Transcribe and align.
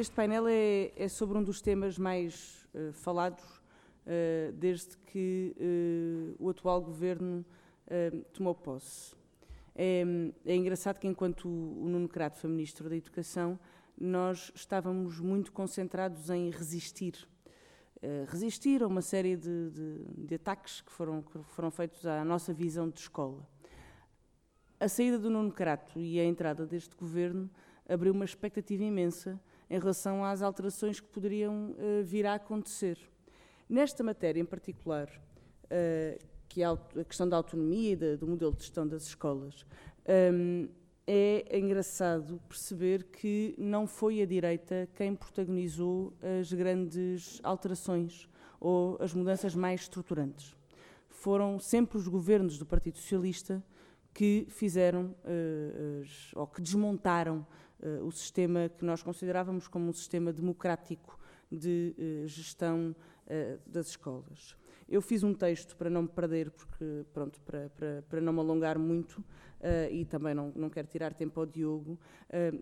este 0.00 0.14
painel 0.14 0.48
é, 0.48 0.92
é, 0.96 1.08
sobre 1.08 1.36
um 1.36 1.42
dos 1.42 1.60
temas 1.60 1.98
mais 1.98 2.66
uh, 2.74 2.90
falados 2.90 3.44
uh, 3.44 4.50
desde 4.54 4.96
que 4.96 5.54
uh, 5.58 6.42
o 6.42 6.48
atual 6.48 6.80
governo 6.80 7.44
tomou 8.32 8.54
posse. 8.54 9.16
É, 9.74 10.04
é, 10.46 10.54
engraçado 10.54 11.00
que, 11.00 11.08
enquanto 11.08 11.48
o, 11.48 11.82
o 11.82 11.88
Nuno 11.88 12.08
Crato 12.08 12.38
foi 12.38 12.48
Ministro 12.48 12.88
da 12.88 12.96
Educação, 12.96 13.58
nós 14.00 14.52
estávamos 14.54 15.18
muito 15.18 15.50
concentrados 15.50 16.30
em 16.30 16.50
resistir. 16.50 17.28
resistir 18.28 18.80
a 18.84 18.86
uma 18.86 19.02
série 19.02 19.36
de, 19.36 19.70
de, 19.70 20.04
de 20.18 20.34
ataques 20.36 20.82
que 20.82 20.92
foram, 20.92 21.20
que 21.20 21.42
foram 21.42 21.68
feitos 21.68 22.06
à 22.06 22.24
nossa 22.24 22.54
visão 22.54 22.88
de 22.88 23.00
escola. 23.00 23.44
A 24.78 24.88
saída 24.88 25.18
do 25.18 25.28
Nuno 25.28 25.50
Crato 25.50 25.98
e 25.98 26.20
a 26.20 26.24
entrada 26.24 26.64
deste 26.64 26.94
governo 26.94 27.50
abriu 27.88 28.12
uma 28.12 28.24
expectativa 28.24 28.84
imensa 28.84 29.40
em 29.70 29.78
relação 29.78 30.24
às 30.24 30.42
alterações 30.42 30.98
que 30.98 31.06
poderiam 31.06 31.70
uh, 31.70 32.02
vir 32.04 32.26
a 32.26 32.34
acontecer. 32.34 32.98
Nesta 33.68 34.02
matéria 34.02 34.40
em 34.40 34.44
particular, 34.44 35.08
uh, 35.08 36.26
que 36.48 36.62
é 36.62 36.66
a 36.66 37.04
questão 37.04 37.28
da 37.28 37.36
autonomia 37.36 37.92
e 37.92 37.96
de, 37.96 38.16
do 38.16 38.26
modelo 38.26 38.52
de 38.52 38.62
gestão 38.62 38.86
das 38.86 39.04
escolas, 39.04 39.64
um, 40.34 40.68
é 41.06 41.58
engraçado 41.58 42.40
perceber 42.48 43.04
que 43.04 43.54
não 43.58 43.86
foi 43.86 44.22
a 44.22 44.26
direita 44.26 44.88
quem 44.94 45.14
protagonizou 45.14 46.12
as 46.40 46.52
grandes 46.52 47.40
alterações 47.42 48.28
ou 48.60 48.96
as 49.00 49.12
mudanças 49.12 49.54
mais 49.54 49.82
estruturantes. 49.82 50.56
Foram 51.08 51.58
sempre 51.58 51.98
os 51.98 52.06
governos 52.06 52.58
do 52.58 52.66
Partido 52.66 52.98
Socialista 52.98 53.62
que 54.12 54.46
fizeram 54.50 55.14
uh, 55.24 56.04
ou 56.34 56.46
que 56.46 56.60
desmontaram 56.60 57.46
uh, 57.82 58.04
o 58.04 58.10
sistema 58.10 58.68
que 58.68 58.84
nós 58.84 59.02
considerávamos 59.02 59.68
como 59.68 59.88
um 59.88 59.92
sistema 59.92 60.32
democrático 60.32 61.18
de 61.50 61.94
uh, 61.98 62.28
gestão 62.28 62.94
das 63.64 63.90
escolas. 63.90 64.56
Eu 64.88 65.00
fiz 65.00 65.22
um 65.22 65.32
texto 65.32 65.76
para 65.76 65.88
não 65.88 66.02
me 66.02 66.08
perder, 66.08 66.50
porque, 66.50 67.06
pronto, 67.12 67.40
para, 67.42 67.70
para, 67.70 68.02
para 68.08 68.20
não 68.20 68.32
me 68.32 68.40
alongar 68.40 68.76
muito 68.76 69.24
e 69.92 70.04
também 70.04 70.34
não, 70.34 70.52
não 70.56 70.68
quero 70.68 70.88
tirar 70.88 71.14
tempo 71.14 71.38
ao 71.38 71.46
Diogo, 71.46 71.96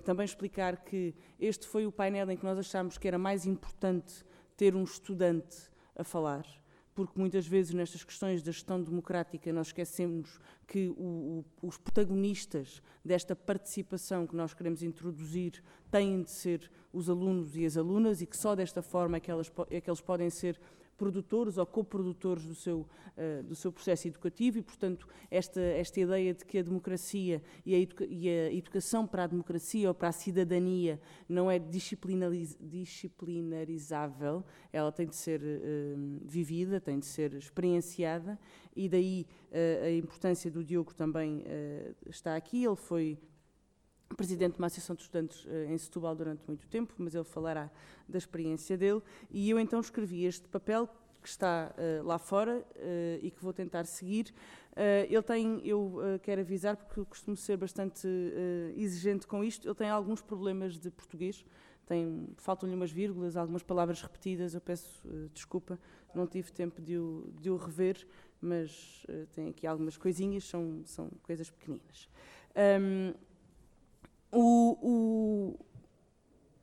também 0.04 0.26
explicar 0.26 0.84
que 0.84 1.14
este 1.40 1.66
foi 1.66 1.86
o 1.86 1.90
painel 1.90 2.30
em 2.30 2.36
que 2.36 2.44
nós 2.44 2.58
achámos 2.58 2.98
que 2.98 3.08
era 3.08 3.16
mais 3.16 3.46
importante 3.46 4.22
ter 4.58 4.76
um 4.76 4.84
estudante 4.84 5.70
a 5.96 6.04
falar 6.04 6.44
porque 6.98 7.16
muitas 7.16 7.46
vezes 7.46 7.72
nestas 7.72 8.02
questões 8.02 8.42
da 8.42 8.50
gestão 8.50 8.82
democrática 8.82 9.52
nós 9.52 9.68
esquecemos 9.68 10.40
que 10.66 10.88
o, 10.88 11.44
o, 11.62 11.68
os 11.68 11.78
protagonistas 11.78 12.82
desta 13.04 13.36
participação 13.36 14.26
que 14.26 14.34
nós 14.34 14.52
queremos 14.52 14.82
introduzir 14.82 15.62
têm 15.92 16.24
de 16.24 16.32
ser 16.32 16.68
os 16.92 17.08
alunos 17.08 17.54
e 17.54 17.64
as 17.64 17.76
alunas 17.76 18.20
e 18.20 18.26
que 18.26 18.36
só 18.36 18.56
desta 18.56 18.82
forma 18.82 19.18
é 19.18 19.20
que, 19.20 19.30
elas, 19.30 19.48
é 19.70 19.80
que 19.80 19.88
eles 19.88 20.00
podem 20.00 20.28
ser 20.28 20.58
produtores 20.98 21.56
ou 21.56 21.64
coprodutores 21.64 22.44
do 22.44 22.54
seu, 22.54 22.80
uh, 22.80 23.42
do 23.44 23.54
seu 23.54 23.72
processo 23.72 24.08
educativo 24.08 24.58
e, 24.58 24.62
portanto, 24.62 25.08
esta, 25.30 25.60
esta 25.60 26.00
ideia 26.00 26.34
de 26.34 26.44
que 26.44 26.58
a 26.58 26.62
democracia 26.62 27.40
e 27.64 27.74
a, 27.74 27.78
educa 27.78 28.04
e 28.04 28.28
a 28.28 28.52
educação 28.52 29.06
para 29.06 29.24
a 29.24 29.26
democracia 29.28 29.88
ou 29.88 29.94
para 29.94 30.08
a 30.08 30.12
cidadania 30.12 31.00
não 31.28 31.50
é 31.50 31.58
disciplinariz 31.58 32.58
disciplinarizável, 32.60 34.44
ela 34.72 34.90
tem 34.90 35.06
de 35.06 35.16
ser 35.16 35.40
uh, 35.40 36.20
vivida, 36.26 36.80
tem 36.80 36.98
de 36.98 37.06
ser 37.06 37.32
experienciada 37.34 38.38
e 38.74 38.88
daí 38.88 39.24
uh, 39.52 39.84
a 39.84 39.90
importância 39.92 40.50
do 40.50 40.64
Diogo 40.64 40.92
também 40.92 41.44
está 42.06 42.34
aqui. 42.34 42.64
Ele 42.64 42.76
foi 42.76 43.18
presidente 44.16 44.52
de 44.54 44.58
uma 44.58 44.66
associação 44.66 44.96
de 44.96 45.02
estudantes 45.02 45.44
uh, 45.44 45.64
em 45.68 45.78
Setúbal 45.78 46.14
durante 46.14 46.42
muito 46.46 46.66
tempo, 46.68 46.94
mas 46.98 47.14
ele 47.14 47.24
falará 47.24 47.70
da 48.08 48.18
experiência 48.18 48.76
dele. 48.76 49.02
E 49.30 49.50
eu 49.50 49.58
então 49.58 49.80
escrevi 49.80 50.24
este 50.24 50.48
papel 50.48 50.88
que 51.22 51.28
está 51.28 51.74
uh, 51.74 52.06
lá 52.06 52.18
fora 52.18 52.58
uh, 52.58 53.18
e 53.22 53.30
que 53.30 53.42
vou 53.42 53.52
tentar 53.52 53.84
seguir. 53.84 54.32
ele 55.08 55.22
tem, 55.22 55.60
eu 55.66 55.98
quero 56.22 56.40
avisar, 56.40 56.76
porque 56.76 57.00
eu 57.00 57.06
costumo 57.06 57.36
ser 57.36 57.56
bastante 57.56 58.06
exigente 58.76 59.26
com 59.26 59.42
isto, 59.42 59.66
ele 59.66 59.74
tem 59.74 59.90
alguns 59.90 60.22
problemas 60.22 60.78
de 60.78 60.88
português, 60.88 61.44
faltam-lhe 62.36 62.76
umas 62.76 62.92
vírgulas, 62.92 63.36
algumas 63.36 63.64
palavras 63.64 64.00
repetidas, 64.00 64.54
eu 64.54 64.60
peço 64.60 65.02
desculpa, 65.34 65.80
não 66.14 66.28
tive 66.28 66.52
tempo 66.52 66.80
de 66.80 66.96
o, 66.96 67.28
de 67.40 67.50
o 67.50 67.56
rever, 67.56 68.06
mas 68.40 69.04
tem 69.32 69.48
aqui 69.48 69.66
algumas 69.66 69.96
coisinhas, 69.96 70.44
são, 70.44 70.82
são 70.84 71.10
coisas 71.24 71.50
pequeninas. 71.50 72.08
Um, 72.80 73.14
o, 74.32 75.56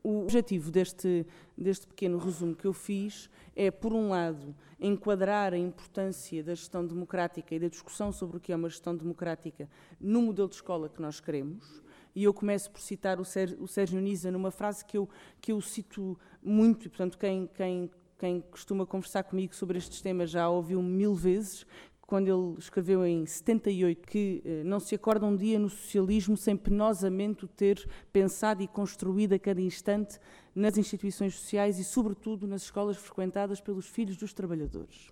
o, 0.04 0.08
o 0.08 0.22
objetivo 0.22 0.70
deste, 0.70 1.26
deste 1.56 1.86
pequeno 1.86 2.18
resumo 2.18 2.54
que 2.54 2.66
eu 2.66 2.72
fiz 2.72 3.28
é, 3.54 3.70
por 3.70 3.92
um 3.92 4.10
lado, 4.10 4.54
enquadrar 4.78 5.54
a 5.54 5.58
importância 5.58 6.44
da 6.44 6.54
gestão 6.54 6.86
democrática 6.86 7.54
e 7.54 7.58
da 7.58 7.68
discussão 7.68 8.12
sobre 8.12 8.36
o 8.36 8.40
que 8.40 8.52
é 8.52 8.56
uma 8.56 8.68
gestão 8.68 8.94
democrática 8.94 9.68
no 10.00 10.22
modelo 10.22 10.48
de 10.48 10.54
escola 10.56 10.88
que 10.88 11.00
nós 11.00 11.18
queremos. 11.18 11.82
E 12.14 12.24
eu 12.24 12.32
começo 12.32 12.70
por 12.70 12.80
citar 12.80 13.20
o 13.20 13.24
Sérgio, 13.24 14.00
Nisa 14.00 14.30
numa 14.30 14.50
frase 14.50 14.84
que 14.84 14.96
eu, 14.96 15.08
que 15.40 15.52
eu 15.52 15.60
cito 15.60 16.18
muito, 16.42 16.86
e, 16.86 16.88
portanto, 16.88 17.18
quem, 17.18 17.46
quem, 17.52 17.90
quem 18.18 18.40
costuma 18.40 18.86
conversar 18.86 19.24
comigo 19.24 19.54
sobre 19.54 19.76
estes 19.76 20.00
temas 20.00 20.30
já 20.30 20.48
ouviu 20.48 20.80
mil 20.80 21.14
vezes, 21.14 21.66
quando 22.06 22.28
ele 22.28 22.58
escreveu 22.58 23.04
em 23.04 23.26
78 23.26 24.06
que 24.06 24.42
eh, 24.44 24.62
não 24.64 24.78
se 24.78 24.94
acorda 24.94 25.26
um 25.26 25.34
dia 25.34 25.58
no 25.58 25.68
socialismo 25.68 26.36
sem 26.36 26.56
penosamente 26.56 27.44
o 27.44 27.48
ter 27.48 27.86
pensado 28.12 28.62
e 28.62 28.68
construído 28.68 29.32
a 29.32 29.38
cada 29.38 29.60
instante 29.60 30.18
nas 30.54 30.78
instituições 30.78 31.34
sociais 31.34 31.78
e, 31.78 31.84
sobretudo, 31.84 32.46
nas 32.46 32.62
escolas 32.62 32.96
frequentadas 32.96 33.60
pelos 33.60 33.86
filhos 33.86 34.16
dos 34.16 34.32
trabalhadores. 34.32 35.08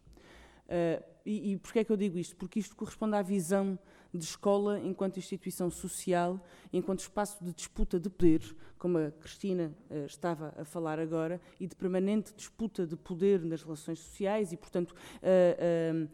Uh, 0.67 1.03
e, 1.27 1.53
e 1.53 1.57
porquê 1.59 1.81
é 1.81 1.85
que 1.85 1.93
eu 1.93 1.97
digo 1.97 2.19
isto? 2.19 2.37
Porque 2.37 2.59
isto 2.59 2.75
corresponde 2.75 3.17
à 3.17 3.23
visão 3.23 3.79
de 4.13 4.25
escola 4.25 4.81
enquanto 4.81 5.19
instituição 5.19 5.69
social, 5.69 6.41
enquanto 6.73 7.01
espaço 7.01 7.45
de 7.45 7.53
disputa 7.53 7.99
de 7.99 8.09
poder, 8.09 8.57
como 8.79 8.97
a 8.99 9.11
Cristina 9.11 9.75
uh, 9.91 10.07
estava 10.07 10.55
a 10.57 10.65
falar 10.65 10.99
agora, 10.99 11.41
e 11.59 11.67
de 11.67 11.75
permanente 11.75 12.33
disputa 12.35 12.87
de 12.87 12.97
poder 12.97 13.45
nas 13.45 13.63
relações 13.63 13.99
sociais 13.99 14.53
e, 14.53 14.57
portanto, 14.57 14.93
uh, 14.93 16.09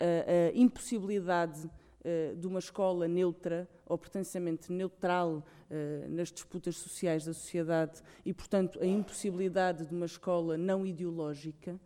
a, 0.00 0.48
a 0.50 0.56
impossibilidade 0.56 1.66
uh, 1.66 2.36
de 2.36 2.46
uma 2.46 2.58
escola 2.58 3.08
neutra 3.08 3.68
ou 3.86 3.96
pertencimento 3.98 4.72
neutral 4.72 5.44
uh, 5.70 6.08
nas 6.08 6.30
disputas 6.30 6.76
sociais 6.76 7.24
da 7.24 7.32
sociedade 7.32 8.02
e, 8.24 8.32
portanto, 8.32 8.78
a 8.80 8.86
impossibilidade 8.86 9.86
de 9.86 9.94
uma 9.94 10.06
escola 10.06 10.56
não 10.56 10.86
ideológica 10.86 11.72
uh, 11.72 11.80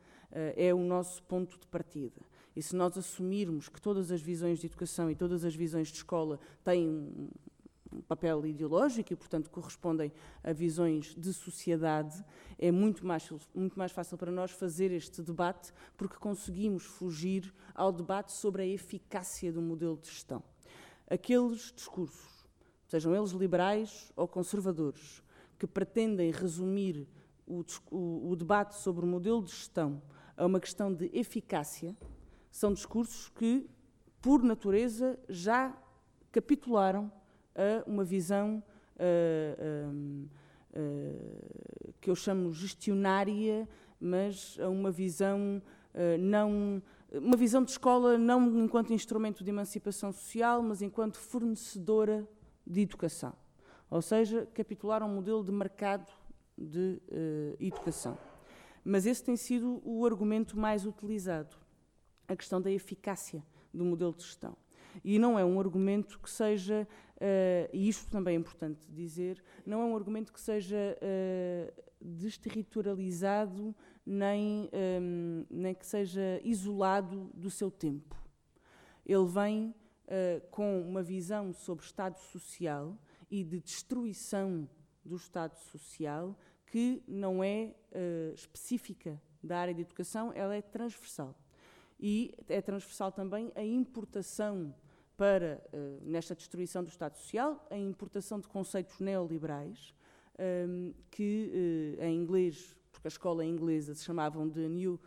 é 0.57 0.73
o 0.73 0.81
nosso 0.81 1.23
ponto 1.23 1.59
de 1.59 1.67
partida. 1.67 2.21
E 2.55 2.63
se 2.63 2.77
nós 2.77 2.99
assumirmos 2.99 3.69
que 3.69 3.81
todas 3.81 4.11
as 4.11 4.21
visões 4.21 4.59
de 4.59 4.67
educação 4.67 5.11
e 5.11 5.15
todas 5.15 5.45
as 5.45 5.55
visões 5.55 5.89
de 5.89 5.97
escola 5.97 6.39
têm 6.63 7.31
papel 8.09 8.47
ideológico 8.47 9.13
e, 9.13 9.17
portanto, 9.17 9.51
correspondem 9.51 10.13
a 10.43 10.53
visões 10.53 11.15
de 11.15 11.33
sociedade, 11.33 12.25
é 12.59 12.71
muito 12.71 13.07
mais, 13.07 13.29
muito 13.55 13.79
mais 13.79 13.93
fácil 13.93 14.17
para 14.17 14.31
nós 14.31 14.51
fazer 14.51 14.91
este 14.93 15.23
debate 15.23 15.73
porque 15.97 16.17
conseguimos 16.17 16.85
fugir 16.85 17.53
ao 17.75 17.93
debate 17.93 18.33
sobre 18.33 18.63
a 18.63 18.67
eficácia 18.67 19.53
do 19.53 19.61
modelo 19.61 19.97
de 19.97 20.09
gestão. 20.09 20.43
Aqueles 21.09 21.73
discursos, 21.75 22.47
sejam 22.87 23.15
eles 23.15 23.31
liberais 23.31 24.13
ou 24.17 24.27
conservadores, 24.27 25.23
que 25.59 25.67
pretendem 25.67 26.31
resumir 26.31 27.07
o, 27.47 27.65
o, 27.91 28.31
o 28.31 28.37
debate 28.37 28.75
sobre 28.77 29.05
o 29.05 29.09
modelo 29.09 29.43
de 29.43 29.51
gestão 29.51 30.03
a 30.37 30.47
uma 30.47 30.59
questão 30.59 30.93
de 30.93 31.11
eficácia, 31.13 31.97
são 32.51 32.73
discursos 32.73 33.29
que, 33.29 33.69
por 34.21 34.43
natureza, 34.43 35.19
já 35.29 35.77
capitularam 36.31 37.13
a 37.55 37.89
uma 37.89 38.05
visão 38.05 38.63
uh, 38.97 40.29
uh, 40.75 41.95
que 42.01 42.11
eu 42.11 42.15
chamo 42.15 42.53
gestionária, 42.53 43.69
mas 44.01 44.59
a 44.61 44.69
uma 44.69 44.91
visão 44.91 45.63
não 46.19 46.83
uma 47.13 47.37
visão 47.37 47.63
de 47.63 47.71
escola 47.71 48.17
não 48.17 48.65
enquanto 48.65 48.95
instrumento 48.95 49.45
de 49.45 49.51
emancipação 49.51 50.11
social, 50.13 50.63
mas 50.63 50.81
enquanto 50.81 51.19
fornecedora 51.19 52.27
de 52.67 52.81
educação. 52.81 53.35
Ou 53.91 54.01
seja, 54.01 54.49
capitular 54.55 55.03
um 55.03 55.15
modelo 55.15 55.45
de 55.45 55.53
mercado 55.53 56.11
de 56.57 57.01
uh, 57.11 57.57
educação. 57.61 58.17
Mas 58.85 59.07
esse 59.07 59.23
tem 59.23 59.37
sido 59.37 59.81
o 59.85 60.05
argumento 60.07 60.59
mais 60.59 60.87
utilizado, 60.87 61.57
a 62.27 62.35
questão 62.35 62.61
da 62.61 62.71
eficácia 62.71 63.45
do 63.73 63.85
modelo 63.85 64.15
de 64.15 64.23
gestão. 64.23 64.57
E 65.05 65.19
não 65.19 65.39
é 65.39 65.45
um 65.45 65.59
argumento 65.61 66.19
que 66.19 66.31
seja, 66.31 66.87
uh, 67.23 67.71
e 67.73 67.89
isto 67.89 68.11
também 68.11 68.35
é 68.35 68.39
importante 68.39 68.85
dizer, 68.91 69.43
não 69.65 69.81
é 69.81 69.85
um 69.85 69.97
argumento 69.97 70.33
que 70.33 70.41
seja 70.41 70.99
uh, 70.99 71.83
desterritorializado 72.01 73.75
nem, 74.05 74.65
um, 74.65 74.69
ehm, 74.73 75.47
nem 75.49 75.75
que 75.75 75.87
seja 75.87 76.41
isolado 76.43 77.31
do 77.35 77.49
seu 77.49 77.71
tempo. 77.71 78.17
Ele 79.07 79.27
vem 79.27 79.69
uh, 79.69 80.47
com 80.51 80.81
uma 80.83 81.03
visão 81.03 81.53
sobre 81.53 81.85
Estado 81.85 82.19
social 82.19 82.99
e 83.31 83.45
de 83.45 83.61
destruição 83.61 84.69
do 85.05 85.17
Estado 85.17 85.57
Social 85.57 86.37
que 86.67 87.03
não 87.07 87.45
é 87.45 87.75
uh, 87.93 88.35
específica 88.35 89.21
da 89.43 89.59
área 89.59 89.75
de 89.75 89.83
educação, 89.83 90.33
ela 90.35 90.55
é 90.55 90.63
transversal. 90.63 91.39
E 92.01 92.35
é 92.49 92.61
transversal 92.61 93.13
também 93.13 93.53
a 93.55 93.63
importação 93.63 94.75
para, 95.23 95.63
uh, 95.73 96.01
nesta 96.03 96.35
destruição 96.35 96.83
do 96.83 96.89
Estado 96.89 97.17
Social, 97.17 97.65
a 97.71 97.79
importação 97.79 98.41
de 98.41 98.49
conceitos 98.49 98.99
neoliberais, 98.99 99.95
um, 100.69 100.93
que 101.13 101.97
uh, 102.01 102.03
em 102.03 102.17
inglês, 102.17 102.75
porque 102.91 103.07
a 103.07 103.09
escola 103.09 103.45
inglesa 103.45 103.95
se 103.95 104.03
chamavam 104.03 104.49
de 104.49 104.69
New 104.69 104.99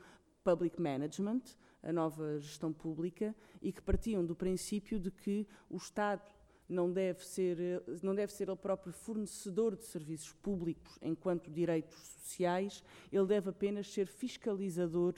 Public 0.42 0.82
Management, 0.82 1.42
a 1.84 1.92
nova 1.92 2.40
gestão 2.40 2.72
pública, 2.72 3.36
e 3.62 3.74
que 3.74 3.82
partiam 3.82 4.26
do 4.26 4.34
princípio 4.34 5.02
de 5.02 5.12
que 5.12 5.46
o 5.70 5.76
Estado 5.76 6.24
não 6.70 6.90
deve 6.94 7.26
ser, 7.26 7.84
não 8.02 8.16
deve 8.16 8.32
ser 8.32 8.48
ele 8.48 8.56
próprio 8.56 8.94
fornecedor 8.94 9.76
de 9.76 9.84
serviços 9.84 10.32
públicos 10.32 10.98
enquanto 11.02 11.52
direitos 11.52 11.94
sociais, 11.94 12.82
ele 13.12 13.26
deve 13.26 13.50
apenas 13.50 13.92
ser 13.92 14.08
fiscalizador 14.08 15.14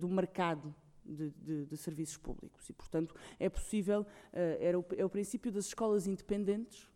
do 0.00 0.08
mercado 0.08 0.74
de, 1.06 1.30
de, 1.30 1.66
de, 1.66 1.76
serviços 1.76 2.16
públicos. 2.16 2.68
E, 2.68 2.72
portanto, 2.72 3.14
é 3.38 3.48
possível, 3.48 4.02
uh, 4.02 4.06
era 4.60 4.78
o, 4.78 4.84
é 4.96 5.04
o 5.04 5.08
princípio 5.08 5.50
das 5.50 5.66
escolas 5.66 6.06
independentes, 6.06 6.88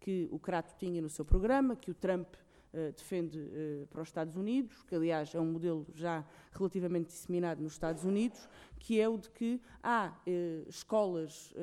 que 0.00 0.28
o 0.30 0.38
Crato 0.38 0.74
tinha 0.78 1.00
no 1.00 1.08
seu 1.08 1.24
programa, 1.24 1.74
que 1.74 1.90
o 1.90 1.94
Trump 1.94 2.28
uh, 2.34 2.92
defende 2.92 3.38
uh, 3.38 3.86
para 3.86 4.02
os 4.02 4.08
Estados 4.08 4.36
Unidos, 4.36 4.82
que 4.82 4.94
aliás 4.94 5.34
é 5.34 5.40
um 5.40 5.50
modelo 5.50 5.86
já 5.94 6.24
relativamente 6.52 7.06
disseminado 7.06 7.62
nos 7.62 7.72
Estados 7.72 8.04
Unidos, 8.04 8.46
que 8.78 9.00
é 9.00 9.08
o 9.08 9.16
de 9.16 9.30
que 9.30 9.60
há 9.82 10.12
uh, 10.26 10.68
escolas 10.68 11.54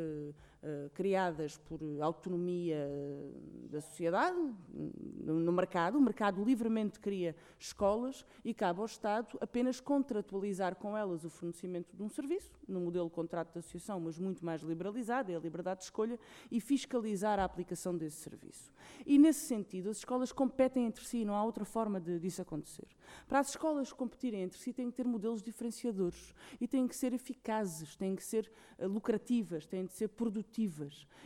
criadas 0.93 1.57
por 1.57 1.79
autonomia 2.01 2.77
eh, 2.77 3.31
da 3.69 3.81
sociedade, 3.81 4.37
no, 4.69 5.51
mercado. 5.51 5.97
O 5.97 6.01
mercado 6.01 6.43
livremente 6.43 6.99
cria 6.99 7.35
escolas 7.57 8.25
e 8.45 8.53
cabe 8.53 8.79
ao 8.79 8.85
Estado 8.85 9.37
apenas 9.41 9.79
contratualizar 9.79 10.75
com 10.75 10.95
elas 10.95 11.25
o 11.25 11.29
fornecimento 11.29 11.95
de 11.95 12.03
um 12.03 12.09
serviço, 12.09 12.59
no 12.67 12.79
modelo 12.79 13.09
contrato 13.09 13.53
de 13.53 13.59
associação, 13.59 13.99
mas 13.99 14.19
muito 14.19 14.45
mais 14.45 14.61
liberalizado, 14.61 15.31
é 15.31 15.35
a 15.35 15.39
liberdade 15.39 15.79
de 15.79 15.85
escolha, 15.85 16.19
e 16.51 16.59
fiscalizar 16.59 17.39
a 17.39 17.43
aplicação 17.43 17.97
desse 17.97 18.17
serviço. 18.17 18.71
E, 19.05 19.17
nesse 19.17 19.45
sentido, 19.45 19.89
as 19.89 19.97
escolas 19.97 20.31
competem 20.31 20.85
entre 20.85 21.03
si, 21.03 21.25
não 21.25 21.35
há 21.35 21.43
outra 21.43 21.65
forma 21.65 21.99
de, 21.99 22.19
disso 22.19 22.41
acontecer. 22.41 22.87
Para 23.27 23.39
as 23.39 23.49
escolas 23.49 23.91
competirem 23.91 24.43
entre 24.43 24.59
si, 24.59 24.73
têm 24.73 24.91
que 24.91 24.97
ter 24.97 25.07
modelos 25.07 25.41
diferenciadores 25.41 26.35
e 26.59 26.67
têm 26.67 26.87
que 26.87 26.95
ser 26.95 27.13
eficazes, 27.13 27.95
têm 27.95 28.15
que 28.15 28.23
ser 28.23 28.51
uh, 28.77 28.87
lucrativas, 28.87 29.65
têm 29.65 29.87
que 29.87 29.93
ser 29.93 30.09
produtivas. 30.09 30.50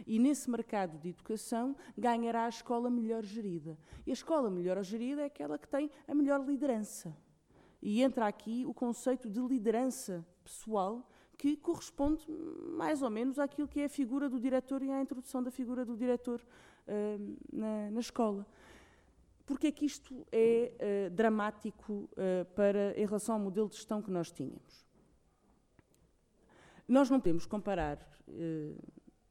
E 0.05 0.19
nesse 0.19 0.49
mercado 0.49 0.97
de 0.99 1.09
educação 1.09 1.75
ganhará 1.97 2.45
a 2.45 2.49
escola 2.49 2.89
melhor 2.89 3.23
gerida. 3.23 3.77
E 4.05 4.11
a 4.11 4.13
escola 4.13 4.49
melhor 4.49 4.81
gerida 4.83 5.21
é 5.21 5.25
aquela 5.25 5.57
que 5.57 5.67
tem 5.67 5.89
a 6.07 6.13
melhor 6.13 6.45
liderança. 6.45 7.15
E 7.81 8.01
entra 8.01 8.27
aqui 8.27 8.65
o 8.65 8.73
conceito 8.73 9.29
de 9.29 9.39
liderança 9.39 10.25
pessoal, 10.43 11.09
que 11.37 11.57
corresponde 11.57 12.25
mais 12.77 13.01
ou 13.01 13.09
menos 13.09 13.39
àquilo 13.39 13.67
que 13.67 13.81
é 13.81 13.85
a 13.85 13.89
figura 13.89 14.29
do 14.29 14.39
diretor 14.39 14.81
e 14.81 14.91
à 14.91 15.01
introdução 15.01 15.43
da 15.43 15.51
figura 15.51 15.85
do 15.85 15.95
diretor 15.95 16.41
uh, 16.87 17.37
na, 17.51 17.91
na 17.91 17.99
escola. 17.99 18.45
Porque 19.45 19.67
é 19.67 19.71
que 19.71 19.85
isto 19.85 20.25
é 20.31 20.71
uh, 21.07 21.09
dramático 21.11 22.09
uh, 22.13 22.45
para, 22.55 22.99
em 22.99 23.05
relação 23.05 23.35
ao 23.35 23.41
modelo 23.41 23.69
de 23.69 23.75
gestão 23.75 24.01
que 24.01 24.09
nós 24.09 24.31
tínhamos? 24.31 24.85
Nós 26.87 27.09
não 27.09 27.19
podemos 27.19 27.45
comparar. 27.45 27.99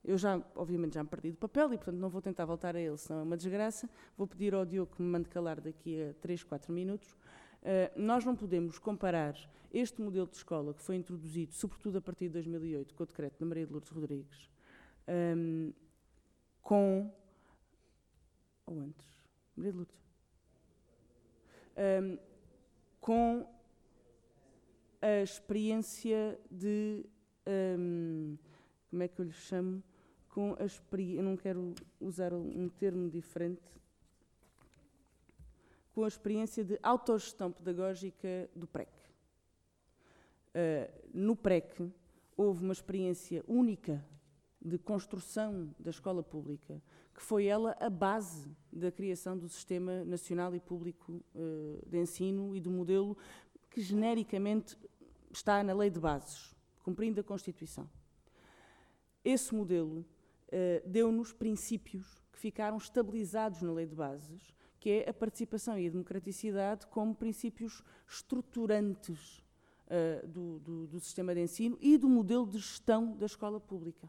Uh, 0.05 0.11
eu 0.11 0.19
já, 0.19 0.43
obviamente, 0.55 0.95
já 0.95 1.03
me 1.03 1.09
perdi 1.09 1.33
do 1.33 1.39
papel 1.39 1.73
e, 1.73 1.77
portanto, 1.77 1.97
não 1.97 2.09
vou 2.09 2.21
tentar 2.21 2.45
voltar 2.45 2.77
a 2.77 2.81
ele, 2.81 2.97
senão 2.97 3.21
é 3.21 3.23
uma 3.23 3.37
desgraça. 3.37 3.89
Vou 4.17 4.27
pedir 4.27 4.55
ao 4.55 4.65
Diogo 4.65 4.95
que 4.95 5.03
me 5.03 5.09
mande 5.09 5.29
calar 5.29 5.61
daqui 5.61 6.03
a 6.03 6.15
3, 6.15 6.43
4 6.43 6.73
minutos. 6.73 7.17
nós 7.97 8.25
não 8.25 8.37
podemos 8.37 8.79
comparar 8.79 9.35
este 9.73 10.01
modelo 10.01 10.27
de 10.27 10.37
escola 10.37 10.75
que 10.75 10.83
foi 10.83 10.97
introduzido, 10.97 11.53
sobretudo 11.55 11.99
a 11.99 12.01
partir 12.01 12.27
de 12.27 12.35
2008, 12.35 12.95
com 12.95 13.03
o 13.03 13.07
decreto 13.07 13.41
da 13.41 13.47
Maria 13.47 13.67
de 13.67 13.73
Lourdes 13.73 13.91
Rodrigues, 13.91 14.51
um, 15.37 15.73
com. 16.63 17.13
Ou 18.67 18.81
antes? 18.81 19.07
Maria 19.57 19.73
de 19.73 19.79
Lourdes 19.79 20.05
um, 21.77 22.19
com 23.01 23.47
a 25.03 25.23
experiência 25.23 26.39
de. 26.51 27.05
Um, 27.47 28.39
como 28.91 29.03
é 29.03 29.09
que 29.09 29.21
eu 29.21 29.25
lhe 29.25 29.33
chamo? 29.33 29.83
Com 30.35 30.57
a 30.59 30.65
experiência. 30.65 31.23
Não 31.23 31.37
quero 31.37 31.73
usar 32.01 32.35
um 32.35 32.69
termo 32.69 33.09
diferente. 33.09 33.63
Com 35.95 36.03
a 36.03 36.09
experiência 36.09 36.65
de 36.65 36.77
autogestão 36.83 37.53
pedagógica 37.53 38.51
do 38.57 38.67
PREC. 38.67 38.91
Uh, 40.51 41.09
no 41.15 41.37
PREC 41.37 41.89
houve 42.37 42.65
uma 42.65 42.73
experiência 42.73 43.45
única 43.47 44.05
de 44.61 44.77
construção 44.77 45.73
da 45.79 45.91
escola 45.91 46.23
pública, 46.23 46.83
que 47.15 47.23
foi 47.23 47.47
ela 47.47 47.77
a 47.79 47.89
base 47.89 48.51
da 48.73 48.91
criação 48.91 49.39
do 49.39 49.49
Sistema 49.49 50.05
Nacional 50.05 50.53
e 50.57 50.59
Público 50.59 51.23
uh, 51.33 51.89
de 51.89 51.99
Ensino 51.99 52.57
e 52.57 52.61
do 52.61 52.71
modelo 52.71 53.17
que 53.71 53.81
genericamente 53.81 54.77
está 55.31 55.63
na 55.63 55.73
Lei 55.73 55.91
de 55.91 56.01
Bases, 56.01 56.57
cumprindo 56.83 57.21
a 57.21 57.25
Constituição. 57.25 57.89
Esse 59.25 59.55
modelo 59.55 60.05
deu-nos 60.85 61.33
princípios 61.33 62.23
que 62.33 62.39
ficaram 62.39 62.77
estabilizados 62.77 63.63
na 63.63 63.73
Lei 63.73 63.87
de 63.87 63.95
Bases, 63.95 64.55
que 64.79 64.91
é 64.91 65.11
a 65.11 65.15
participação 65.15 65.79
e 65.79 65.87
a 65.87 65.91
democraticidade 65.91 66.87
como 66.89 67.15
princípios 67.15 67.83
estruturantes 68.09 69.39
uh, 69.87 70.27
do, 70.29 70.59
do, 70.61 70.87
do 70.87 71.01
sistema 71.01 71.35
de 71.35 71.41
ensino 71.41 71.79
e 71.81 71.97
do 71.97 72.09
modelo 72.09 72.47
de 72.47 72.59
gestão 72.59 73.17
da 73.17 73.27
escola 73.27 73.59
pública 73.59 74.09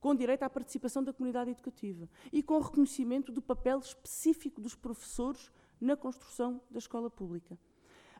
com 0.00 0.14
direito 0.14 0.42
à 0.42 0.50
participação 0.50 1.04
da 1.04 1.12
comunidade 1.12 1.50
educativa 1.50 2.08
e 2.32 2.42
com 2.42 2.58
reconhecimento 2.58 3.30
do 3.30 3.42
papel 3.42 3.78
específico 3.78 4.60
dos 4.60 4.74
professores 4.74 5.52
na 5.80 5.96
construção 5.96 6.60
da 6.70 6.78
escola 6.78 7.10
pública. 7.10 7.58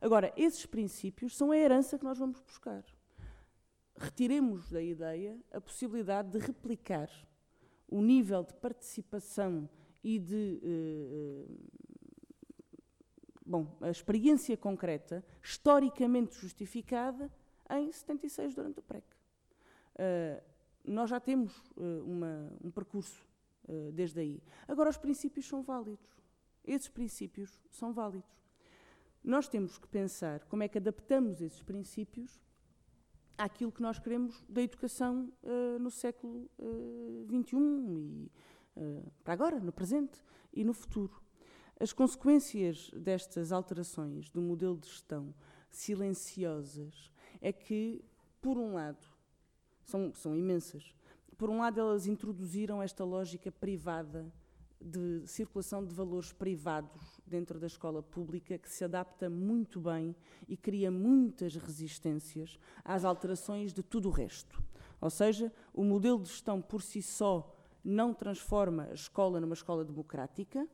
Agora, 0.01 0.33
esses 0.37 0.67
princípios 0.67 1.37
são 1.37 1.51
a 1.51 1.57
herança 1.57 1.99
que 1.99 2.05
nós 2.05 2.19
vamos 2.19 2.41
buscar. 2.41 2.85
Retiremos 3.97 4.71
da 4.71 4.83
ideia 4.83 5.39
a 5.51 5.61
possibilidade 5.61 6.31
de 6.31 6.39
replicar 6.39 7.11
o 7.91 8.01
nível 8.01 8.43
de 8.43 8.55
participação 8.55 9.69
e 10.03 10.19
de. 10.19 10.61
Eh, 10.63 11.47
eh 11.49 11.81
bom, 13.45 13.77
a 13.81 13.91
experiência 13.91 14.57
concreta, 14.57 15.25
historicamente 15.43 16.37
justificada, 16.37 17.31
em 17.69 17.91
76 17.91 18.55
durante 18.55 18.79
o 18.79 18.83
PREC. 18.83 19.05
Uh, 19.97 20.41
nós 20.85 21.11
já 21.11 21.19
temos 21.19 21.53
uma, 21.77 22.53
um 22.63 22.71
percurso 22.71 23.29
desde 23.93 24.21
aí. 24.21 24.43
Agora, 24.69 24.89
os 24.89 24.97
princípios 24.97 25.47
são 25.47 25.63
válidos. 25.63 26.09
Esses 26.65 26.89
princípios 26.89 27.61
são 27.71 27.93
válidos. 27.93 28.31
Nós 29.23 29.49
temos 29.49 29.79
que 29.79 29.87
pensar 29.89 30.45
como 30.47 30.63
é 30.63 30.69
que 30.69 30.79
adaptamos 30.79 31.41
esses 31.41 31.63
princípios 31.63 32.41
àquilo 33.41 33.73
que 33.73 33.81
nós 33.81 33.99
queremos 33.99 34.45
da 34.49 34.63
educação 34.63 35.33
uh, 35.43 35.79
no 35.79 35.91
século 35.91 36.51
XXI 37.29 37.57
e 37.57 38.31
para 39.25 39.33
agora, 39.33 39.61
no 39.61 39.73
presente 39.73 40.23
e 40.53 40.65
no 40.65 40.73
futuro. 40.73 41.21
As 41.79 41.93
consequências 41.93 42.91
destas 42.95 43.53
alterações 43.53 44.29
do 44.29 44.41
modelo 44.41 44.77
de 44.77 44.87
gestão 44.87 45.35
silenciosas 45.71 47.11
é 47.41 47.53
que, 47.53 48.05
por 48.41 48.59
um 48.59 48.75
lado, 48.75 49.07
são, 49.83 50.13
são 50.15 50.37
imensas. 50.37 50.95
Por 51.37 51.49
um 51.49 51.59
lado, 51.59 51.81
elas 51.81 52.07
introduziram 52.07 52.83
esta 52.83 53.05
lógica 53.05 53.51
privada 53.51 54.33
de 54.81 55.27
circulação 55.27 55.85
de 55.85 55.95
valores 55.95 56.33
privados 56.33 57.20
dentro 57.31 57.59
da 57.59 57.69
escola 57.69 58.03
pública 58.03 58.59
que 58.59 58.69
se 58.69 58.85
adapta 58.85 59.31
muito 59.31 59.81
bem 59.81 60.15
e 60.49 60.57
cria 60.57 60.91
muitas 60.91 61.55
resistências 61.55 62.59
às 62.85 63.05
alterações 63.05 63.73
de 63.73 63.83
tudo 63.83 64.09
o 64.09 64.13
resto. 64.13 64.63
Ou 65.01 65.09
seja, 65.09 65.53
o 65.73 65.85
modelo 65.85 66.21
de 66.21 66.29
gestão 66.29 66.61
por 66.61 66.83
si 66.83 67.01
só 67.01 67.57
não 67.83 68.13
transforma 68.13 68.89
a 68.91 68.95
escola 68.95 69.41
numa 69.41 69.55
escola 69.55 69.85
democrática, 69.85 70.69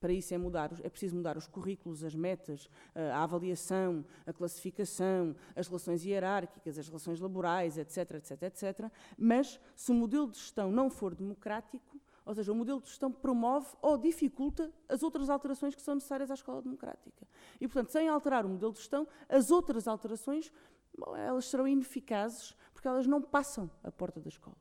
para 0.00 0.12
isso 0.14 0.32
é, 0.32 0.38
mudar, 0.38 0.72
é 0.82 0.88
preciso 0.88 1.14
mudar 1.14 1.36
os 1.36 1.46
currículos, 1.46 2.02
as 2.02 2.14
metas, 2.14 2.70
a 2.94 3.22
avaliação, 3.22 4.02
a 4.26 4.32
classificação, 4.32 5.36
as 5.54 5.66
relações 5.66 6.04
hierárquicas, 6.06 6.78
as 6.78 6.86
relações 6.86 7.20
laborais, 7.20 7.76
etc, 7.76 8.12
etc, 8.12 8.42
etc. 8.44 8.90
Mas 9.18 9.60
se 9.76 9.92
o 9.92 9.94
modelo 9.94 10.30
de 10.30 10.38
gestão 10.38 10.72
não 10.72 10.88
for 10.88 11.14
democrático, 11.14 11.89
ou 12.30 12.34
seja, 12.36 12.52
o 12.52 12.54
modelo 12.54 12.80
de 12.80 12.86
gestão 12.86 13.10
promove 13.10 13.66
ou 13.82 13.98
dificulta 13.98 14.72
as 14.88 15.02
outras 15.02 15.28
alterações 15.28 15.74
que 15.74 15.82
são 15.82 15.96
necessárias 15.96 16.30
à 16.30 16.34
escola 16.34 16.62
democrática. 16.62 17.26
E, 17.60 17.66
portanto, 17.66 17.90
sem 17.90 18.08
alterar 18.08 18.46
o 18.46 18.48
modelo 18.48 18.70
de 18.70 18.78
gestão, 18.78 19.04
as 19.28 19.50
outras 19.50 19.88
alterações, 19.88 20.52
bom, 20.96 21.16
elas 21.16 21.46
serão 21.46 21.66
ineficazes 21.66 22.56
porque 22.72 22.86
elas 22.86 23.04
não 23.04 23.20
passam 23.20 23.68
a 23.82 23.90
porta 23.90 24.20
da 24.20 24.28
escola. 24.28 24.56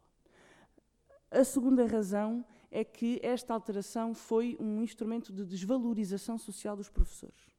A 1.30 1.44
segunda 1.44 1.86
razão 1.86 2.44
é 2.72 2.84
que 2.84 3.20
esta 3.22 3.54
alteração 3.54 4.16
foi 4.16 4.58
um 4.60 4.82
instrumento 4.82 5.32
de 5.32 5.46
desvalorização 5.46 6.40
social 6.40 6.76
dos 6.76 6.90
professores. 6.90 7.54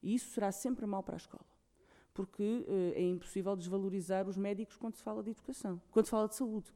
E 0.00 0.14
isso 0.14 0.30
será 0.30 0.52
sempre 0.52 0.86
mal 0.86 1.02
para 1.02 1.16
a 1.16 1.18
escola, 1.18 1.44
porque 2.18 2.66
eh, 2.66 2.94
é 2.96 3.02
impossível 3.02 3.54
desvalorizar 3.54 4.28
os 4.28 4.36
médicos 4.36 4.76
quando 4.76 4.96
se 4.96 5.02
fala 5.04 5.22
de 5.22 5.30
educação, 5.30 5.80
quando 5.92 6.06
se 6.06 6.10
fala 6.10 6.26
de 6.26 6.34
saúde. 6.34 6.74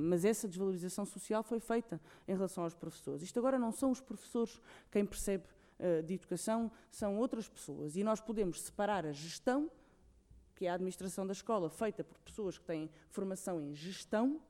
Mas 0.00 0.24
essa 0.24 0.48
desvalorização 0.48 1.04
social 1.04 1.42
foi 1.42 1.60
feita 1.60 2.00
em 2.26 2.32
relação 2.32 2.64
aos 2.64 2.72
professores. 2.72 3.20
Isto 3.22 3.38
agora 3.38 3.58
não 3.58 3.72
são 3.72 3.90
os 3.90 4.00
professores 4.00 4.58
quem 4.90 5.04
percebe 5.04 5.44
uh, 5.78 6.02
de 6.02 6.14
educação, 6.14 6.72
são 6.90 7.18
outras 7.18 7.46
pessoas. 7.46 7.94
E 7.94 8.02
nós 8.02 8.22
podemos 8.22 8.62
separar 8.62 9.04
a 9.04 9.12
gestão, 9.12 9.70
que 10.56 10.64
é 10.64 10.70
a 10.70 10.74
administração 10.76 11.26
da 11.26 11.32
escola, 11.32 11.68
feita 11.68 12.02
por 12.02 12.18
pessoas 12.20 12.56
que 12.56 12.64
têm 12.64 12.88
formação 13.10 13.60
em 13.60 13.74
gestão, 13.74 14.40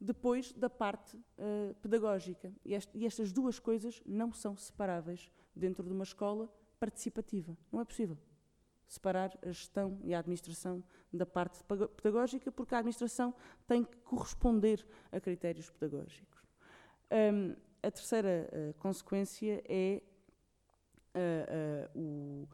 depois 0.00 0.52
da 0.52 0.70
parte 0.70 1.16
uh, 1.16 1.74
pedagógica. 1.82 2.52
E, 2.64 2.74
este, 2.74 2.96
e, 2.96 3.04
estas 3.04 3.32
duas 3.32 3.58
coisas 3.58 4.00
não 4.06 4.32
são 4.32 4.56
separáveis 4.56 5.32
dentro 5.52 5.82
de 5.82 5.92
uma 5.92 6.04
escola 6.04 6.48
participativa. 6.78 7.58
Não 7.72 7.80
é 7.80 7.84
possível 7.84 8.16
separar 8.92 9.38
a 9.42 9.46
gestão 9.46 9.98
e 10.04 10.12
a 10.12 10.18
administração 10.18 10.84
da 11.10 11.24
parte 11.24 11.64
pedagógica, 11.96 12.52
porque 12.52 12.74
a 12.74 12.78
administração 12.78 13.34
tem 13.66 13.84
que 13.84 13.96
corresponder 13.98 14.86
a 15.10 15.18
critérios 15.18 15.70
pedagógicos. 15.70 16.42
Um, 17.10 17.56
a 17.82 17.90
terceira 17.90 18.48
uh, 18.52 18.74
consequência 18.74 19.62
é 19.66 20.02
uh, 21.14 21.98
o 21.98 22.48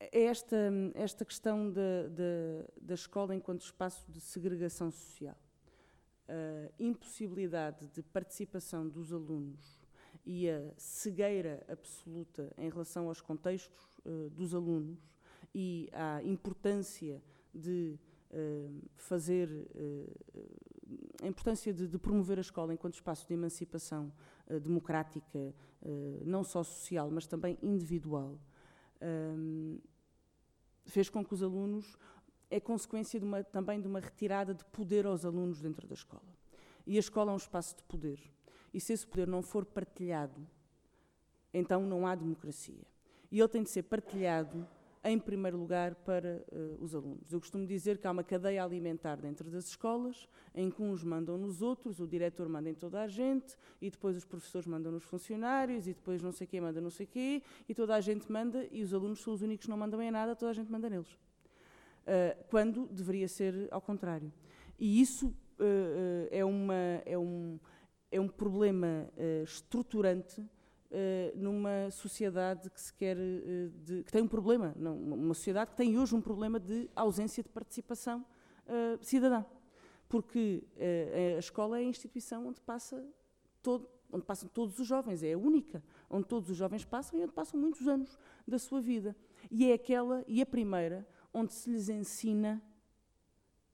é 0.00 0.22
esta, 0.26 0.56
esta 0.94 1.24
questão 1.24 1.70
da, 1.72 2.08
da, 2.08 2.70
da, 2.80 2.94
escola 2.94 3.34
enquanto 3.34 3.62
espaço 3.62 4.08
de 4.08 4.20
segregação 4.20 4.92
social. 4.92 5.36
A 6.28 6.70
impossibilidade 6.78 7.88
de 7.88 8.00
participação 8.02 8.88
dos 8.88 9.12
alunos 9.12 9.77
e 10.28 10.46
a 10.50 10.60
cegueira 10.76 11.64
absoluta 11.66 12.52
em 12.58 12.68
relação 12.68 13.08
aos 13.08 13.18
contextos 13.18 13.98
uh, 14.04 14.28
dos 14.28 14.54
alunos 14.54 15.10
e 15.54 15.88
à 15.90 16.22
importância 16.22 17.22
de 17.54 17.98
uh, 18.30 18.82
fazer 18.94 19.48
uh, 19.48 21.24
a 21.24 21.26
importância 21.26 21.72
de, 21.72 21.88
de, 21.88 21.98
promover 21.98 22.36
a 22.36 22.42
escola 22.42 22.74
enquanto 22.74 22.94
espaço 22.94 23.26
de 23.26 23.32
emancipação 23.34 24.12
democrática, 24.62 25.54
não 26.24 26.42
só 26.42 26.62
social, 26.62 27.10
mas 27.10 27.26
também 27.26 27.58
individual, 27.60 28.38
um, 29.36 29.78
fez 30.86 31.10
com 31.10 31.22
que 31.22 31.34
os 31.34 31.42
alunos 31.42 31.98
é 32.50 32.58
consequência 32.58 33.20
de 33.20 33.26
uma, 33.26 33.44
também 33.44 33.78
de 33.78 33.86
uma 33.86 34.00
retirada 34.00 34.54
de 34.54 34.64
poder 34.66 35.04
aos 35.04 35.26
alunos 35.26 35.60
dentro 35.60 35.86
da 35.86 35.92
escola. 35.92 36.32
E 36.86 36.96
a 36.96 37.00
escola 37.00 37.32
é 37.32 37.34
um 37.34 37.36
espaço 37.36 37.76
de 37.76 37.82
poder. 37.82 38.18
E 38.78 38.80
se 38.80 38.92
esse 38.92 39.04
poder 39.04 39.26
não 39.26 39.42
for 39.42 39.64
partilhado, 39.64 40.40
então 41.52 41.84
não 41.84 42.06
há 42.06 42.14
democracia. 42.14 42.86
E 43.28 43.40
ele 43.40 43.48
tem 43.48 43.64
de 43.64 43.70
ser 43.70 43.82
partilhado 43.82 44.64
em 45.02 45.18
primeiro 45.18 45.58
lugar 45.58 45.96
para 45.96 46.44
uh, 46.52 46.80
os 46.80 46.94
alunos. 46.94 47.32
Eu 47.32 47.40
costumo 47.40 47.66
dizer 47.66 47.98
que 47.98 48.06
há 48.06 48.12
uma 48.12 48.22
cadeia 48.22 48.62
alimentar 48.62 49.16
dentro 49.16 49.50
das 49.50 49.66
escolas, 49.66 50.28
em 50.54 50.70
que 50.70 50.80
uns 50.80 51.02
mandam 51.02 51.36
nos 51.36 51.60
outros, 51.60 51.98
o 51.98 52.06
diretor 52.06 52.48
manda 52.48 52.70
em 52.70 52.74
toda 52.74 53.02
a 53.02 53.08
gente, 53.08 53.56
e 53.82 53.90
depois 53.90 54.16
os 54.16 54.24
professores 54.24 54.68
mandam 54.68 54.92
nos 54.92 55.02
funcionários, 55.02 55.88
e 55.88 55.92
depois 55.92 56.22
não 56.22 56.30
sei 56.30 56.46
quem 56.46 56.60
manda 56.60 56.80
não 56.80 56.90
sei 56.90 57.04
quê, 57.06 57.42
e 57.68 57.74
toda 57.74 57.96
a 57.96 58.00
gente 58.00 58.30
manda, 58.30 58.64
e 58.70 58.84
os 58.84 58.94
alunos 58.94 59.20
são 59.20 59.34
os 59.34 59.42
únicos 59.42 59.64
que 59.64 59.70
não 59.70 59.76
mandam 59.76 60.00
em 60.00 60.12
nada, 60.12 60.36
toda 60.36 60.52
a 60.52 60.54
gente 60.54 60.70
manda 60.70 60.88
neles. 60.88 61.10
Uh, 61.10 62.44
quando 62.48 62.86
deveria 62.86 63.26
ser 63.26 63.66
ao 63.72 63.80
contrário. 63.80 64.32
E 64.78 65.00
isso 65.00 65.34
uh, 65.58 66.28
é, 66.30 66.44
uma, 66.44 67.02
é, 67.04 67.18
um, 67.18 67.58
é 68.10 68.20
um 68.20 68.28
problema 68.28 69.08
estruturante 69.44 70.46
Uh, 70.90 71.36
numa 71.36 71.90
sociedade 71.90 72.70
que 72.70 72.80
se 72.80 72.94
quer 72.94 73.14
uh, 73.14 73.68
de, 73.84 74.02
que 74.04 74.10
tem 74.10 74.22
um 74.22 74.26
problema, 74.26 74.74
não, 74.74 74.96
uma 74.96 75.34
sociedade 75.34 75.72
que 75.72 75.76
tem 75.76 75.98
hoje 75.98 76.14
um 76.14 76.20
problema 76.22 76.58
de 76.58 76.88
ausência 76.96 77.42
de 77.42 77.48
participação 77.50 78.24
uh, 78.64 79.04
cidadã, 79.04 79.44
porque 80.08 80.64
a 81.36 81.38
escola 81.38 81.78
é 81.78 81.82
a 81.82 81.84
instituição 81.84 82.46
onde 82.46 82.58
passa 82.62 83.06
todo, 83.62 83.86
onde 84.10 84.24
passam 84.24 84.48
todos 84.48 84.78
os 84.78 84.86
jovens, 84.86 85.22
é 85.22 85.34
a 85.34 85.38
única 85.38 85.84
onde 86.08 86.26
todos 86.26 86.48
os 86.48 86.56
jovens 86.56 86.86
passam 86.86 87.20
e 87.20 87.22
onde 87.22 87.34
passam 87.34 87.60
muitos 87.60 87.86
anos 87.86 88.18
da 88.46 88.58
sua 88.58 88.80
vida. 88.80 89.14
E 89.50 89.70
é 89.70 89.74
aquela 89.74 90.24
e 90.26 90.40
a 90.40 90.46
primeira 90.46 91.06
onde 91.34 91.52
se 91.52 91.68
lhes 91.68 91.90
ensina 91.90 92.62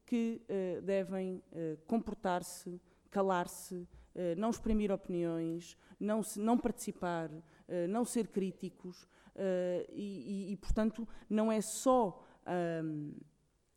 que 0.04 0.42
devem 0.82 1.40
comportar-se, 1.86 2.80
calar-se 3.08 3.86
não 4.36 4.50
exprimir 4.50 4.92
opiniões, 4.92 5.76
não, 5.98 6.22
se, 6.22 6.38
não 6.38 6.56
participar, 6.56 7.30
eh, 7.66 7.86
não 7.86 8.04
ser 8.04 8.28
críticos 8.28 9.08
eh, 9.34 9.86
e, 9.92 10.48
e, 10.50 10.52
e, 10.52 10.56
portanto, 10.56 11.06
não 11.28 11.50
é 11.50 11.60
só 11.60 12.22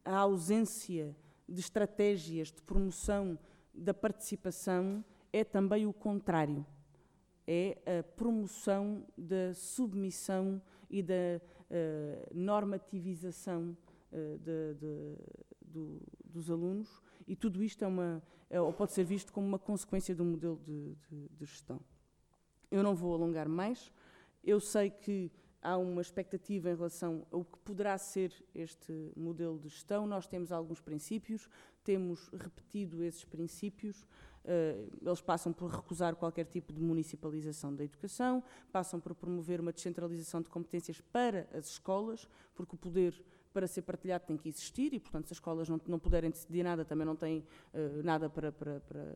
a 0.04 0.18
ausência 0.18 1.16
de 1.48 1.62
estratégias 1.62 2.52
de 2.52 2.62
promoção 2.62 3.40
da 3.74 3.94
participação, 3.94 5.06
é 5.32 5.46
também 5.46 5.86
o 5.86 5.94
contrário. 5.94 6.66
É 7.48 7.78
a 8.00 8.04
promoção 8.04 9.08
da 9.18 9.54
submissão 9.54 10.62
e 10.90 11.02
da 11.02 11.40
normativização 12.34 13.78
de, 14.12 14.74
de, 14.74 15.16
do, 15.62 16.02
dos 16.26 16.52
alunos, 16.52 17.02
e 17.28 17.36
tudo 17.36 17.64
isto 17.64 17.84
é 17.84 17.88
uma, 17.88 18.24
é, 18.50 18.60
ou 18.60 18.72
pode 18.72 18.94
ser 18.94 19.04
visto 19.04 19.34
como 19.34 19.46
uma 19.46 19.60
consequência 19.60 20.16
do 20.16 20.24
modelo 20.24 20.60
de, 20.64 20.96
de, 21.10 21.30
de 21.30 21.46
gestão. 21.46 21.80
Eu 22.72 22.82
não 22.82 22.96
vou 22.96 23.14
alongar 23.14 23.48
mais, 23.48 23.92
eu 24.44 24.60
sei 24.60 24.90
que 24.90 25.32
há 25.62 25.78
uma 25.78 26.02
expectativa 26.02 26.70
em 26.70 26.76
relação 26.76 27.26
ao 27.32 27.44
que 27.44 27.58
poderá 27.60 27.98
ser 27.98 28.32
este 28.56 29.12
modelo 29.16 29.60
de 29.60 29.70
gestão. 29.70 30.08
Nós 30.08 30.28
temos 30.28 30.52
alguns 30.52 30.80
princípios, 30.80 31.50
temos 31.84 32.30
repetido 32.30 33.04
esses 33.04 33.26
princípios. 33.26 34.04
Uh, 34.46 34.90
eles 35.06 35.20
passam 35.20 35.52
por 35.52 35.70
recusar 35.70 36.16
qualquer 36.16 36.46
tipo 36.46 36.72
de 36.72 36.82
municipalização 36.82 37.76
da 37.76 37.84
educação, 37.84 38.42
passam 38.72 38.98
por 38.98 39.14
promover 39.14 39.60
uma 39.60 39.74
descentralização 39.74 40.42
de 40.42 40.48
competências 40.48 41.02
para 41.02 41.50
as 41.52 41.68
escolas, 41.68 42.30
porque 42.56 42.76
o 42.76 42.78
poder 42.78 43.22
para 43.54 43.68
ser 43.68 43.82
partilhado 43.82 44.26
tem 44.26 44.38
que 44.38 44.50
existir 44.50 44.94
e, 44.94 45.00
portanto, 45.00 45.28
se 45.28 45.34
as 45.34 45.38
escolas 45.38 45.68
não, 45.68 45.80
não 45.88 46.00
puderem 46.00 46.30
decidir 46.30 46.64
nada, 46.64 46.86
também 46.86 47.06
não 47.06 47.16
têm 47.16 47.40
uh, 47.74 48.04
nada 48.04 48.30
para, 48.30 48.52
para, 48.52 48.80
para, 48.82 49.16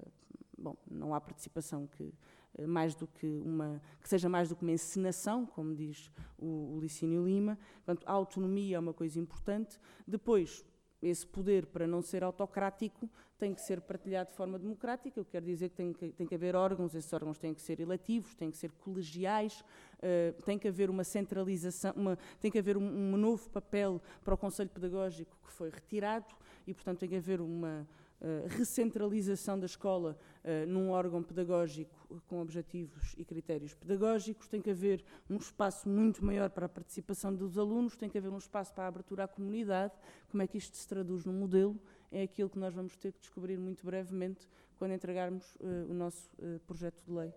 Bom, 0.57 0.75
não 0.89 1.13
há 1.13 1.19
participação 1.19 1.87
que, 1.87 2.03
uh, 2.03 2.67
mais 2.67 2.93
do 2.93 3.07
que, 3.07 3.25
uma, 3.43 3.81
que 4.01 4.07
seja 4.07 4.29
mais 4.29 4.49
do 4.49 4.55
que 4.55 4.63
uma 4.63 4.71
encenação, 4.71 5.45
como 5.45 5.75
diz 5.75 6.11
o, 6.37 6.75
o 6.75 6.79
Licínio 6.79 7.25
Lima. 7.25 7.57
Portanto, 7.83 8.05
a 8.07 8.11
autonomia 8.11 8.77
é 8.77 8.79
uma 8.79 8.93
coisa 8.93 9.19
importante. 9.19 9.79
Depois, 10.07 10.63
esse 11.01 11.25
poder, 11.25 11.65
para 11.65 11.87
não 11.87 12.01
ser 12.01 12.23
autocrático, 12.23 13.09
tem 13.41 13.55
que 13.55 13.61
ser 13.61 13.81
partilhado 13.81 14.29
de 14.29 14.35
forma 14.35 14.59
democrática. 14.59 15.19
Eu 15.19 15.25
quero 15.25 15.43
dizer 15.43 15.69
que 15.69 15.75
tem 15.75 15.91
que, 15.91 16.11
tem 16.11 16.27
que 16.27 16.35
haver 16.35 16.55
órgãos, 16.55 16.93
esses 16.93 17.11
órgãos 17.11 17.39
têm 17.39 17.55
que 17.55 17.61
ser 17.61 17.79
eletivos, 17.79 18.35
têm 18.35 18.51
que 18.51 18.57
ser 18.57 18.71
colegiais, 18.73 19.61
uh, 19.97 20.39
tem 20.43 20.59
que 20.59 20.67
haver 20.67 20.91
uma 20.91 21.03
centralização, 21.03 21.91
uma, 21.95 22.19
tem 22.39 22.51
que 22.51 22.59
haver 22.59 22.77
um, 22.77 22.83
um, 22.83 23.17
novo 23.17 23.49
papel 23.49 23.99
para 24.23 24.35
o 24.35 24.37
Conselho 24.37 24.69
Pedagógico 24.69 25.35
que 25.43 25.51
foi 25.51 25.71
retirado 25.71 26.27
e, 26.67 26.73
portanto, 26.73 26.99
tem 26.99 27.09
que 27.09 27.15
haver 27.15 27.41
uma, 27.41 27.87
Uh, 28.23 28.45
recentralização 28.55 29.59
da 29.59 29.65
escola 29.65 30.15
uh, 30.43 30.67
num 30.67 30.91
órgão 30.91 31.23
pedagógico 31.23 32.07
com 32.27 32.39
objetivos 32.39 33.15
e 33.17 33.25
critérios 33.25 33.73
pedagógicos, 33.73 34.47
tem 34.47 34.61
que 34.61 34.69
haver 34.69 35.03
um 35.27 35.37
espaço 35.37 35.89
muito 35.89 36.23
maior 36.23 36.51
para 36.51 36.67
a 36.67 36.69
participação 36.69 37.33
dos 37.33 37.57
alunos, 37.57 37.97
tem 37.97 38.07
que 38.07 38.19
haver 38.19 38.31
um 38.31 38.37
espaço 38.37 38.71
para 38.75 38.83
a 38.83 38.87
abertura 38.89 39.23
à 39.23 39.27
comunidade. 39.27 39.95
Como 40.29 40.43
é 40.43 40.45
que 40.45 40.59
isto 40.59 40.77
se 40.77 40.87
traduz 40.87 41.25
num 41.25 41.33
modelo? 41.33 41.75
É 42.11 42.23
aquilo 42.23 42.49
que 42.49 42.59
nós 42.59 42.73
vamos 42.73 42.95
ter 42.97 43.11
que 43.13 43.19
descobrir 43.19 43.57
muito 43.57 43.85
brevemente 43.85 44.47
quando 44.77 44.93
entregarmos 44.93 45.55
uh, 45.55 45.89
o 45.89 45.93
nosso 45.93 46.29
projeto 46.67 47.03
de 47.05 47.11
lei 47.11 47.33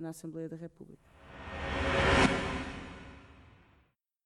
na 0.00 0.08
Assembleia 0.08 0.48
da 0.48 0.56
República. 0.56 1.09